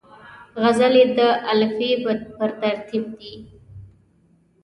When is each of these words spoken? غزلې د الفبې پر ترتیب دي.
غزلې 0.61 1.03
د 1.17 1.19
الفبې 1.51 1.91
پر 2.37 2.49
ترتیب 2.61 3.05
دي. 3.19 3.33